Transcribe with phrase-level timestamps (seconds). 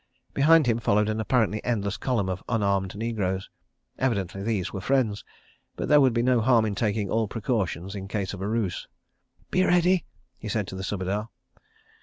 [0.33, 3.49] Behind him followed an apparently endless column of unarmed negroes.
[3.99, 8.33] Evidently these were friends—but there would be no harm in taking all precautions in case
[8.33, 8.87] of a ruse.
[9.51, 10.05] "Be ready,"
[10.39, 11.29] he said to the Subedar.